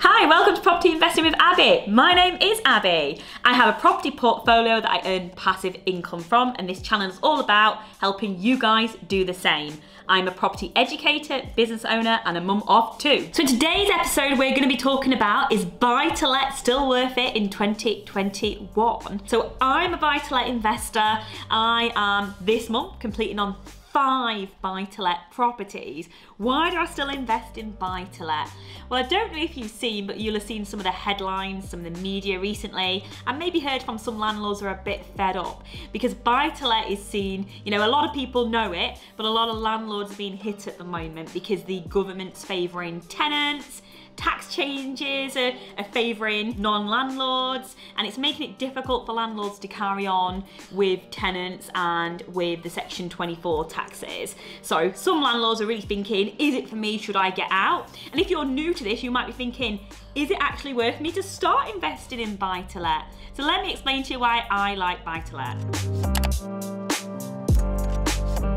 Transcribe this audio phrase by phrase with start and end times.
[0.00, 1.84] Hi, welcome to Property Investing with Abi.
[1.86, 3.20] My name is Abi.
[3.44, 7.18] I have a property portfolio that I earn passive income from, and this channel is
[7.22, 9.78] all about helping you guys do the same.
[10.08, 13.28] I'm a property educator, business owner, and a mum of two.
[13.32, 16.88] So, in today's episode, we're going to be talking about is buy to let still
[16.88, 19.28] worth it in 2021?
[19.28, 21.20] So, I'm a buy to let investor.
[21.50, 23.56] I am this month completing on
[23.92, 26.08] five buy to let properties.
[26.38, 28.48] Why do I still invest in buy to let?
[28.88, 31.68] Well, I don't know if you've seen, but you'll have seen some of the headlines,
[31.68, 35.04] some of the media recently, and maybe heard from some landlords who are a bit
[35.16, 38.72] fed up because buy to let is seen, you know, a lot of people know
[38.72, 42.44] it, but a lot of landlords are being hit at the moment because the government's
[42.44, 43.82] favouring tenants
[44.16, 50.06] tax changes are, are favouring non-landlords and it's making it difficult for landlords to carry
[50.06, 54.34] on with tenants and with the section 24 taxes.
[54.62, 56.98] So some landlords are really thinking is it for me?
[56.98, 57.88] Should I get out?
[58.12, 59.80] And if you're new to this you might be thinking
[60.14, 63.72] is it actually worth me to start investing in buy to let so let me
[63.72, 66.71] explain to you why I like buy to let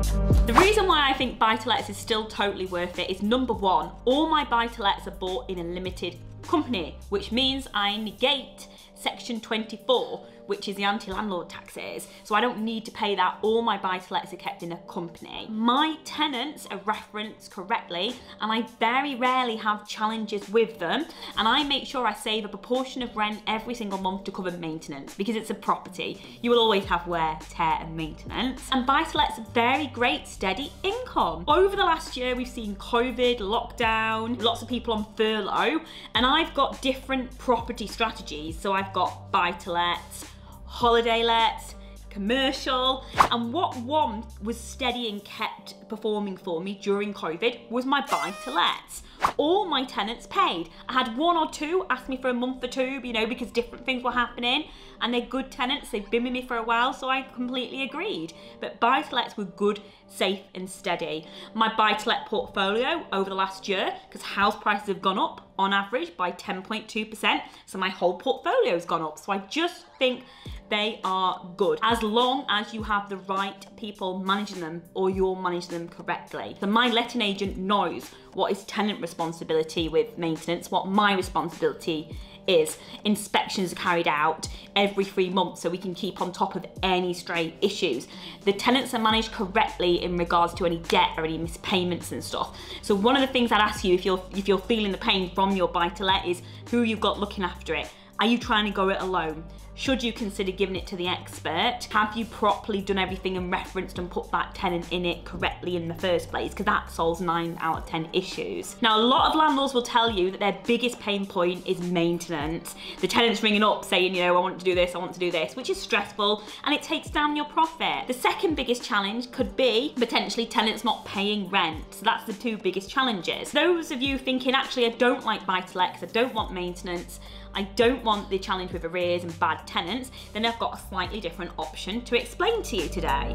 [0.00, 4.28] the reason why I think buy-to-lets is still totally worth it is number one, all
[4.30, 10.66] my buy-to-lets are bought in a limited company, which means I negate section 24, which
[10.66, 12.08] is the anti-landlord taxes.
[12.24, 13.38] So I don't need to pay that.
[13.40, 15.46] All my buy-to-lets are kept in a company.
[15.48, 21.06] My tenants are referenced correctly and I very rarely have challenges with them.
[21.38, 24.50] And I make sure I save a proportion of rent every single month to cover
[24.50, 26.20] maintenance because it's a property.
[26.42, 28.68] You will always have wear, tear and maintenance.
[28.72, 31.44] And buy-to-lets are very great steady income.
[31.46, 35.80] Over the last year, we've seen COVID, lockdown, lots of people on furlough,
[36.16, 38.58] and I've got different property strategies.
[38.58, 40.26] So I've got buy-to-lets,
[40.70, 41.74] holiday lets,
[42.10, 43.04] commercial.
[43.30, 48.32] And what one was steady and kept performing for me during COVID was my buy
[48.44, 49.02] to lets.
[49.36, 50.70] All my tenants paid.
[50.88, 53.50] I had one or two ask me for a month or two, you know, because
[53.50, 54.64] different things were happening.
[55.02, 58.34] And they're good tenants, they've been with me for a while, so I completely agreed.
[58.60, 61.26] But buy to lets were good, safe, and steady.
[61.54, 65.50] My buy to let portfolio over the last year, because house prices have gone up
[65.58, 69.18] on average by 10.2%, so my whole portfolio has gone up.
[69.18, 70.24] So I just think
[70.70, 75.36] they are good as long as you have the right people managing them or you're
[75.36, 76.56] managing them correctly.
[76.60, 82.16] So my letting agent knows what is tenant responsibility with maintenance, what my responsibility
[82.46, 82.78] is.
[83.04, 87.12] Inspections are carried out every three months so we can keep on top of any
[87.14, 88.06] stray issues.
[88.44, 92.56] The tenants are managed correctly in regards to any debt or any mispayments and stuff.
[92.82, 95.34] So one of the things I'd ask you if you're if you're feeling the pain
[95.34, 97.90] from your buy to let is who you've got looking after it.
[98.20, 99.42] Are you trying to go it alone?
[99.76, 101.88] Should you consider giving it to the expert?
[101.90, 105.88] Have you properly done everything and referenced and put that tenant in it correctly in
[105.88, 106.50] the first place?
[106.50, 108.76] Because that solves nine out of 10 issues.
[108.82, 112.74] Now, a lot of landlords will tell you that their biggest pain point is maintenance.
[113.00, 115.20] The tenant's ringing up saying, you know, I want to do this, I want to
[115.20, 118.06] do this, which is stressful and it takes down your profit.
[118.06, 121.94] The second biggest challenge could be potentially tenants not paying rent.
[121.94, 123.50] So that's the two biggest challenges.
[123.52, 127.18] Those of you thinking, actually, I don't like buy-to-let because I don't want maintenance,
[127.54, 131.20] I don't want the challenge with arrears and bad tenants, then I've got a slightly
[131.20, 133.34] different option to explain to you today.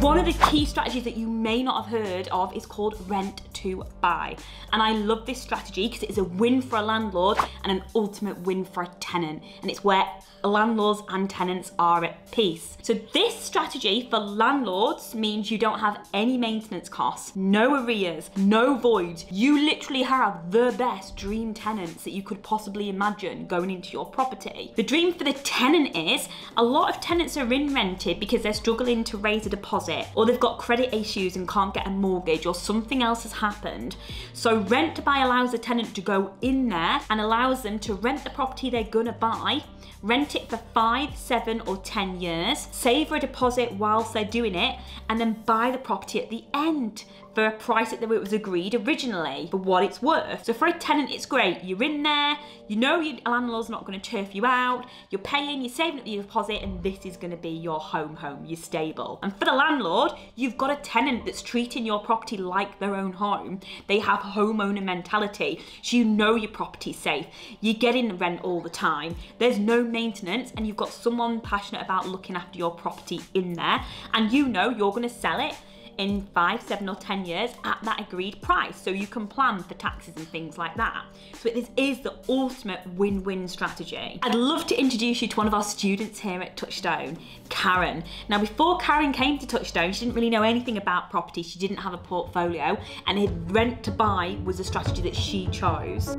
[0.00, 3.42] One of the key strategies that you may not have heard of is called rent
[3.54, 4.36] to buy.
[4.72, 7.84] And I love this strategy because it is a win for a landlord and an
[7.94, 9.42] ultimate win for a tenant.
[9.62, 10.06] And it's where
[10.42, 12.76] landlords and tenants are at peace.
[12.82, 18.76] So this strategy for landlords means you don't have any maintenance costs, no arrears, no
[18.76, 19.24] voids.
[19.30, 24.04] You literally have the best dream tenants that you could possibly imagine going into your
[24.04, 24.72] property.
[24.76, 26.28] The dream for the tenant is
[26.58, 29.83] a lot of tenants are in rented because they're struggling to raise a deposit
[30.14, 33.96] or they've got credit issues and can't get a mortgage or something else has happened.
[34.32, 37.94] So rent to buy allows the tenant to go in there and allows them to
[37.94, 39.62] rent the property they're gonna buy
[40.04, 44.54] rent it for five, seven, or 10 years, save for a deposit whilst they're doing
[44.54, 44.78] it,
[45.08, 48.74] and then buy the property at the end for a price that it was agreed
[48.74, 50.44] originally for what it's worth.
[50.44, 51.64] So for a tenant, it's great.
[51.64, 52.38] You're in there,
[52.68, 56.06] you know your landlord's not going to turf you out, you're paying, you're saving up
[56.06, 59.18] your deposit, and this is going to be your home home, you're stable.
[59.22, 63.12] And for the landlord, you've got a tenant that's treating your property like their own
[63.12, 63.60] home.
[63.86, 67.26] They have homeowner mentality, so you know your property's safe.
[67.60, 69.16] You're getting the rent all the time.
[69.38, 73.84] There's no maintenance, and you've got someone passionate about looking after your property in there,
[74.12, 75.54] and you know you're going to sell it
[75.98, 78.76] in five, seven, or 10 years at that agreed price.
[78.76, 81.04] So you can plan for taxes and things like that.
[81.40, 84.18] So this is the ultimate win-win strategy.
[84.22, 87.18] I'd love to introduce you to one of our students here at Touchstone,
[87.48, 88.04] Karen.
[88.28, 91.42] Now, before Karen came to Touchstone, she didn't really know anything about property.
[91.42, 96.16] She didn't have a portfolio and rent to buy was a strategy that she chose.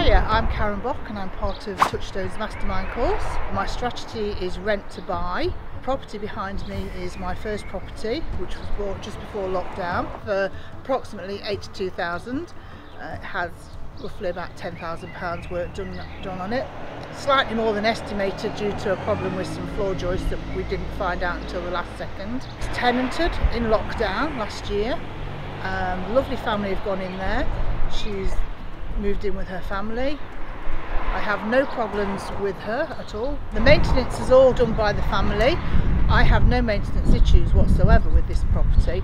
[0.00, 3.22] Hiya, I'm Karen Bock and I'm part of Touchstone's Mastermind course.
[3.52, 5.48] My strategy is rent to buy.
[5.74, 10.50] The property behind me is my first property, which was bought just before lockdown for
[10.80, 12.46] approximately 82,000.
[12.98, 13.50] Uh, it has
[14.02, 16.66] roughly about £10,000 work done, done on it.
[17.14, 20.90] Slightly more than estimated due to a problem with some floor joists that we didn't
[20.92, 22.46] find out until the last second.
[22.58, 24.94] It's tenanted in lockdown last year.
[25.60, 27.46] Um, lovely family have gone in there.
[27.92, 28.32] She's
[29.00, 30.18] moved in with her family.
[31.12, 33.38] I have no problems with her at all.
[33.52, 35.56] The maintenance is all done by the family.
[36.08, 39.00] I have no maintenance issues whatsoever with this property,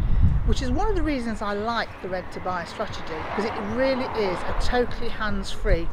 [0.46, 3.54] which is one of the reasons I like the rent to buy strategy because it
[3.74, 5.88] really is a totally hands-free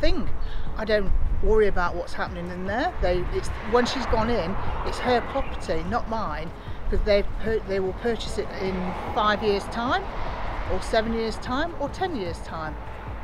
[0.00, 0.28] thing.
[0.76, 2.94] I don't worry about what's happening in there.
[3.02, 4.56] They, it's, when she's gone in,
[4.86, 6.50] it's her property, not mine,
[6.88, 7.24] because they
[7.68, 8.74] they will purchase it in
[9.14, 10.04] five years' time,
[10.72, 12.74] or seven years' time, or ten years' time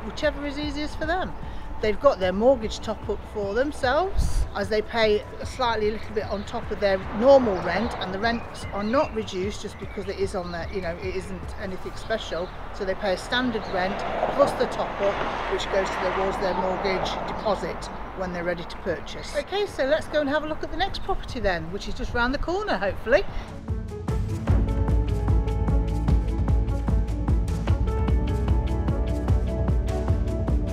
[0.05, 1.33] whichever is easiest for them.
[1.81, 6.25] They've got their mortgage top up for themselves as they pay slightly a little bit
[6.25, 10.19] on top of their normal rent and the rents are not reduced just because it
[10.19, 12.47] is on there, you know, it isn't anything special.
[12.75, 13.99] So they pay a standard rent
[14.35, 17.83] plus the top up which goes towards their mortgage deposit
[18.19, 19.35] when they're ready to purchase.
[19.35, 21.95] Okay, so let's go and have a look at the next property then, which is
[21.95, 23.25] just round the corner hopefully.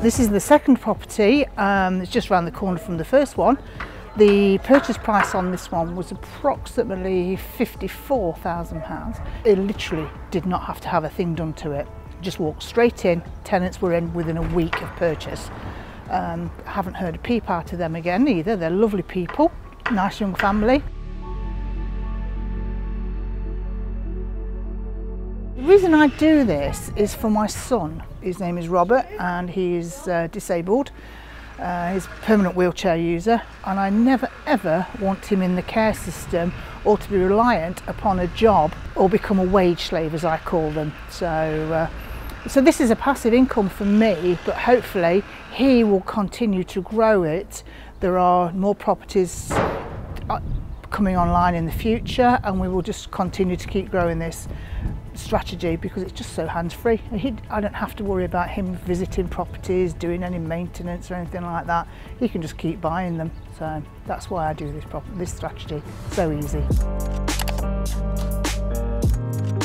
[0.01, 3.57] This is the second property, um, it's just around the corner from the first one.
[4.15, 9.27] The purchase price on this one was approximately £54,000.
[9.43, 11.87] It literally did not have to have a thing done to it.
[12.21, 15.49] Just walked straight in, tenants were in within a week of purchase.
[16.11, 18.55] Um, haven't heard a peep out of them again either.
[18.55, 19.51] They're lovely people,
[19.91, 20.83] nice young family.
[25.67, 28.01] Reason I do this is for my son.
[28.21, 30.91] His name is Robert and he's uh, disabled.
[31.59, 35.93] Uh, he's a permanent wheelchair user and I never ever want him in the care
[35.93, 36.53] system
[36.85, 40.71] or to be reliant upon a job or become a wage slave as I call
[40.71, 40.93] them.
[41.09, 41.89] So, uh,
[42.47, 45.21] so this is a passive income for me but hopefully
[45.51, 47.63] he will continue to grow it.
[47.99, 49.51] There are more properties
[50.29, 50.39] uh,
[50.91, 54.47] coming online in the future and we will just continue to keep growing this
[55.19, 57.01] strategy because it's just so hands-free.
[57.49, 61.65] I don't have to worry about him visiting properties, doing any maintenance or anything like
[61.67, 61.87] that.
[62.19, 63.31] He can just keep buying them.
[63.57, 64.83] So that's why I do this,
[65.15, 65.81] this strategy.
[66.11, 66.63] So easy.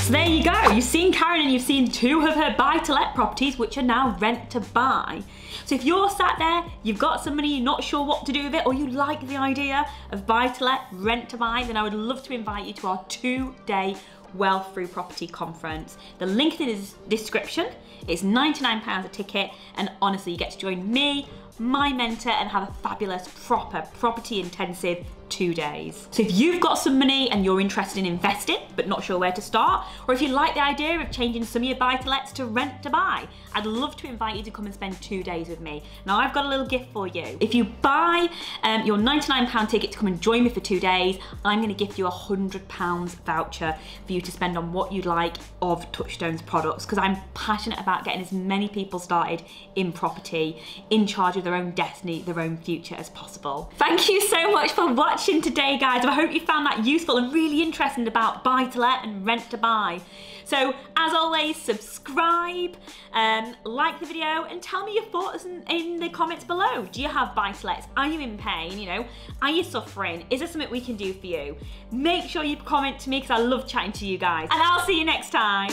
[0.03, 0.73] So there you go.
[0.73, 4.51] You've seen Karen and you've seen two of her buy-to-let properties which are now rent
[4.51, 5.23] to buy.
[5.65, 8.43] So if you're sat there, you've got some money, you're not sure what to do
[8.45, 11.95] with it, or you like the idea of buy-to-let, rent to buy, then I would
[11.95, 13.97] love to invite you to our two-day
[14.35, 15.97] Wealth Through Property Conference.
[16.19, 17.69] The link is in the description.
[18.09, 22.69] It's £99 a ticket, and honestly, you get to join me, my mentor, and have
[22.69, 26.09] a fabulous, proper, property intensive two days.
[26.11, 29.33] So if you've got some money and you're interested in investing, but not sure where
[29.33, 32.45] to start, or if you like the idea of changing some of your buy-to-lets to
[32.45, 35.61] rent to buy, I'd love to invite you to come and spend two days with
[35.61, 35.85] me.
[36.05, 37.39] Now I've got a little gift for you.
[37.41, 38.29] If you buy
[38.63, 41.99] um, your £99 ticket to come and join me for two days, I'm gonna gift
[41.99, 43.75] you a £100 voucher
[44.07, 48.05] for you to spend on what you'd like of Touchstone's products, because I'm passionate about
[48.05, 49.43] getting as many people started
[49.77, 53.73] in property, in charge of their own destiny, their own future as possible.
[53.79, 56.05] Thank you so much for watching watching today, guys.
[56.05, 59.49] I hope you found that useful and really interesting about buy to let and rent
[59.51, 60.01] to buy.
[60.43, 62.77] So as always, subscribe,
[63.13, 66.87] um, like the video and tell me your thoughts in, in the comments below.
[66.91, 67.87] Do you have buy-to-lets?
[67.97, 68.77] Are you in pain?
[68.81, 69.07] You know,
[69.41, 70.27] are you suffering?
[70.29, 71.57] Is there something we can do for you?
[71.93, 74.49] Make sure you comment to me because I love chatting to you guys.
[74.51, 75.71] And I'll see you next time.